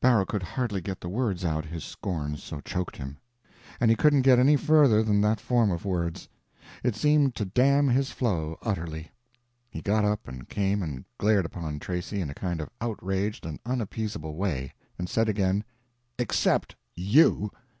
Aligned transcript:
Barrow 0.00 0.24
could 0.24 0.44
hardly 0.44 0.80
get 0.80 1.00
the 1.00 1.08
words 1.08 1.44
out, 1.44 1.64
his 1.64 1.82
scorn 1.82 2.36
so 2.36 2.60
choked 2.60 2.96
him. 2.96 3.18
And 3.80 3.90
he 3.90 3.96
couldn't 3.96 4.22
get 4.22 4.38
any 4.38 4.54
further 4.54 5.02
than 5.02 5.20
that 5.22 5.40
form 5.40 5.72
of 5.72 5.84
words; 5.84 6.28
it 6.84 6.94
seemed 6.94 7.34
to 7.34 7.44
dam 7.44 7.88
his 7.88 8.12
flow, 8.12 8.56
utterly. 8.62 9.10
He 9.68 9.80
got 9.82 10.04
up 10.04 10.28
and 10.28 10.48
came 10.48 10.80
and 10.80 11.04
glared 11.18 11.44
upon 11.44 11.80
Tracy 11.80 12.20
in 12.20 12.30
a 12.30 12.34
kind 12.34 12.60
of 12.60 12.70
outraged 12.80 13.44
and 13.44 13.58
unappeasable 13.66 14.36
way, 14.36 14.72
and 14.96 15.08
said 15.08 15.28
again, 15.28 15.64
"Except 16.20 16.76
_you! 16.96 17.50